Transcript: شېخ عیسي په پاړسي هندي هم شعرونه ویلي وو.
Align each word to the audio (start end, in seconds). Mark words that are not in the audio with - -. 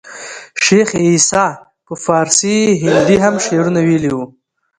شېخ 0.63 0.89
عیسي 1.03 1.45
په 1.85 1.93
پاړسي 2.03 2.55
هندي 2.85 3.15
هم 3.23 3.35
شعرونه 3.45 3.79
ویلي 3.87 4.09
وو. 4.15 4.25